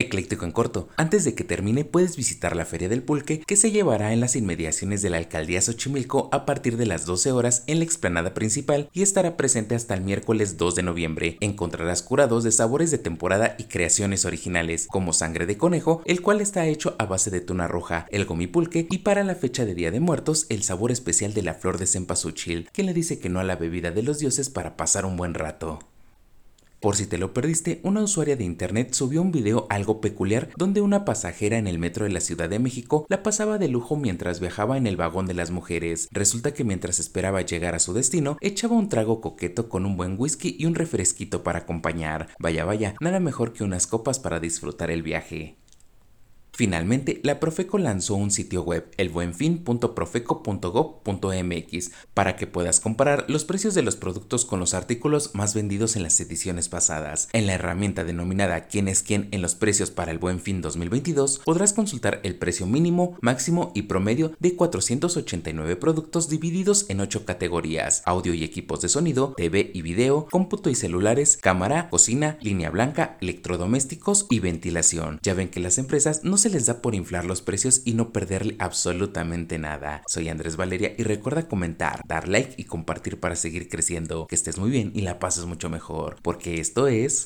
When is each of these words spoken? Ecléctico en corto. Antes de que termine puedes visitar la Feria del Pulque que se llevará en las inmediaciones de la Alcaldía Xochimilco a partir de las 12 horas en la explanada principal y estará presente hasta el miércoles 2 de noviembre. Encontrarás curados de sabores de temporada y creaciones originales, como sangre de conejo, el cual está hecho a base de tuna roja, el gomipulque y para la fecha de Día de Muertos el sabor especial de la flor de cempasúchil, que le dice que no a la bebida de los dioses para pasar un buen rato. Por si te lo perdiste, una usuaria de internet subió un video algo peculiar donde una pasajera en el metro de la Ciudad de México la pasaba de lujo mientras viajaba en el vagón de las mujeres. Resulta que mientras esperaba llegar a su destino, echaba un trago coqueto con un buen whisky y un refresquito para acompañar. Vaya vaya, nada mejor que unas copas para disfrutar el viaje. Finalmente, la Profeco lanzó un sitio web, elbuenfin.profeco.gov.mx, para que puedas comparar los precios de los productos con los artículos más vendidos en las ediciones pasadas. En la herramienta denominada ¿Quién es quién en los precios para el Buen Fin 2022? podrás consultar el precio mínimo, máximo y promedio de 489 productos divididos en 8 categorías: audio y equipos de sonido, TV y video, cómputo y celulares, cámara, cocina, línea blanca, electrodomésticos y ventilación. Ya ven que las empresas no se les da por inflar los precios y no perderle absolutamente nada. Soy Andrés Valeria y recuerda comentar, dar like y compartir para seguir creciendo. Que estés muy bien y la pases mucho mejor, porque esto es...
Ecléctico 0.00 0.44
en 0.44 0.52
corto. 0.52 0.88
Antes 0.96 1.24
de 1.24 1.34
que 1.34 1.42
termine 1.42 1.84
puedes 1.84 2.16
visitar 2.16 2.54
la 2.54 2.64
Feria 2.64 2.88
del 2.88 3.02
Pulque 3.02 3.40
que 3.40 3.56
se 3.56 3.72
llevará 3.72 4.12
en 4.12 4.20
las 4.20 4.36
inmediaciones 4.36 5.02
de 5.02 5.10
la 5.10 5.16
Alcaldía 5.16 5.60
Xochimilco 5.60 6.28
a 6.30 6.46
partir 6.46 6.76
de 6.76 6.86
las 6.86 7.04
12 7.04 7.32
horas 7.32 7.64
en 7.66 7.80
la 7.80 7.84
explanada 7.84 8.32
principal 8.32 8.88
y 8.92 9.02
estará 9.02 9.36
presente 9.36 9.74
hasta 9.74 9.94
el 9.94 10.02
miércoles 10.02 10.56
2 10.56 10.76
de 10.76 10.82
noviembre. 10.84 11.36
Encontrarás 11.40 12.04
curados 12.04 12.44
de 12.44 12.52
sabores 12.52 12.92
de 12.92 12.98
temporada 12.98 13.56
y 13.58 13.64
creaciones 13.64 14.24
originales, 14.24 14.86
como 14.86 15.12
sangre 15.12 15.46
de 15.46 15.58
conejo, 15.58 16.00
el 16.04 16.22
cual 16.22 16.40
está 16.40 16.64
hecho 16.68 16.94
a 17.00 17.06
base 17.06 17.32
de 17.32 17.40
tuna 17.40 17.66
roja, 17.66 18.06
el 18.12 18.24
gomipulque 18.24 18.86
y 18.88 18.98
para 18.98 19.24
la 19.24 19.34
fecha 19.34 19.64
de 19.64 19.74
Día 19.74 19.90
de 19.90 19.98
Muertos 19.98 20.46
el 20.48 20.62
sabor 20.62 20.92
especial 20.92 21.34
de 21.34 21.42
la 21.42 21.54
flor 21.54 21.76
de 21.76 21.88
cempasúchil, 21.88 22.70
que 22.72 22.84
le 22.84 22.94
dice 22.94 23.18
que 23.18 23.30
no 23.30 23.40
a 23.40 23.44
la 23.44 23.56
bebida 23.56 23.90
de 23.90 24.04
los 24.04 24.20
dioses 24.20 24.48
para 24.48 24.76
pasar 24.76 25.04
un 25.04 25.16
buen 25.16 25.34
rato. 25.34 25.80
Por 26.80 26.94
si 26.94 27.06
te 27.06 27.18
lo 27.18 27.34
perdiste, 27.34 27.80
una 27.82 28.02
usuaria 28.02 28.36
de 28.36 28.44
internet 28.44 28.94
subió 28.94 29.20
un 29.20 29.32
video 29.32 29.66
algo 29.68 30.00
peculiar 30.00 30.48
donde 30.56 30.80
una 30.80 31.04
pasajera 31.04 31.58
en 31.58 31.66
el 31.66 31.80
metro 31.80 32.04
de 32.04 32.12
la 32.12 32.20
Ciudad 32.20 32.48
de 32.48 32.60
México 32.60 33.04
la 33.08 33.24
pasaba 33.24 33.58
de 33.58 33.66
lujo 33.66 33.96
mientras 33.96 34.38
viajaba 34.38 34.76
en 34.76 34.86
el 34.86 34.96
vagón 34.96 35.26
de 35.26 35.34
las 35.34 35.50
mujeres. 35.50 36.08
Resulta 36.12 36.54
que 36.54 36.62
mientras 36.62 37.00
esperaba 37.00 37.42
llegar 37.42 37.74
a 37.74 37.80
su 37.80 37.94
destino, 37.94 38.36
echaba 38.40 38.76
un 38.76 38.88
trago 38.88 39.20
coqueto 39.20 39.68
con 39.68 39.86
un 39.86 39.96
buen 39.96 40.14
whisky 40.18 40.54
y 40.56 40.66
un 40.66 40.76
refresquito 40.76 41.42
para 41.42 41.60
acompañar. 41.60 42.28
Vaya 42.38 42.64
vaya, 42.64 42.94
nada 43.00 43.18
mejor 43.18 43.52
que 43.52 43.64
unas 43.64 43.88
copas 43.88 44.20
para 44.20 44.38
disfrutar 44.38 44.92
el 44.92 45.02
viaje. 45.02 45.56
Finalmente, 46.58 47.20
la 47.22 47.38
Profeco 47.38 47.78
lanzó 47.78 48.16
un 48.16 48.32
sitio 48.32 48.64
web, 48.64 48.90
elbuenfin.profeco.gov.mx, 48.96 51.90
para 52.14 52.34
que 52.34 52.48
puedas 52.48 52.80
comparar 52.80 53.26
los 53.28 53.44
precios 53.44 53.74
de 53.74 53.82
los 53.82 53.94
productos 53.94 54.44
con 54.44 54.58
los 54.58 54.74
artículos 54.74 55.36
más 55.36 55.54
vendidos 55.54 55.94
en 55.94 56.02
las 56.02 56.18
ediciones 56.18 56.68
pasadas. 56.68 57.28
En 57.32 57.46
la 57.46 57.54
herramienta 57.54 58.02
denominada 58.02 58.66
¿Quién 58.66 58.88
es 58.88 59.04
quién 59.04 59.28
en 59.30 59.40
los 59.40 59.54
precios 59.54 59.92
para 59.92 60.10
el 60.10 60.18
Buen 60.18 60.40
Fin 60.40 60.60
2022? 60.60 61.42
podrás 61.44 61.72
consultar 61.72 62.18
el 62.24 62.34
precio 62.34 62.66
mínimo, 62.66 63.16
máximo 63.20 63.70
y 63.76 63.82
promedio 63.82 64.32
de 64.40 64.56
489 64.56 65.76
productos 65.76 66.28
divididos 66.28 66.86
en 66.88 67.00
8 67.00 67.24
categorías: 67.24 68.02
audio 68.04 68.34
y 68.34 68.42
equipos 68.42 68.80
de 68.80 68.88
sonido, 68.88 69.32
TV 69.36 69.70
y 69.72 69.82
video, 69.82 70.26
cómputo 70.28 70.70
y 70.70 70.74
celulares, 70.74 71.38
cámara, 71.40 71.88
cocina, 71.88 72.36
línea 72.40 72.70
blanca, 72.70 73.16
electrodomésticos 73.20 74.26
y 74.28 74.40
ventilación. 74.40 75.20
Ya 75.22 75.34
ven 75.34 75.50
que 75.50 75.60
las 75.60 75.78
empresas 75.78 76.24
no 76.24 76.36
se 76.36 76.47
les 76.50 76.66
da 76.66 76.82
por 76.82 76.94
inflar 76.94 77.24
los 77.24 77.42
precios 77.42 77.82
y 77.84 77.94
no 77.94 78.12
perderle 78.12 78.56
absolutamente 78.58 79.58
nada. 79.58 80.02
Soy 80.06 80.28
Andrés 80.28 80.56
Valeria 80.56 80.94
y 80.96 81.02
recuerda 81.02 81.48
comentar, 81.48 82.02
dar 82.06 82.28
like 82.28 82.54
y 82.56 82.64
compartir 82.64 83.20
para 83.20 83.36
seguir 83.36 83.68
creciendo. 83.68 84.26
Que 84.26 84.34
estés 84.34 84.58
muy 84.58 84.70
bien 84.70 84.92
y 84.94 85.02
la 85.02 85.18
pases 85.18 85.46
mucho 85.46 85.70
mejor, 85.70 86.16
porque 86.22 86.60
esto 86.60 86.88
es... 86.88 87.16